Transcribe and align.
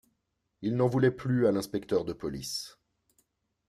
Il 0.63 0.77
n’en 0.77 0.87
voulait 0.87 1.11
plus 1.11 1.45
à 1.45 1.51
l’inspecteur 1.51 2.05
de 2.05 2.13
police. 2.13 2.79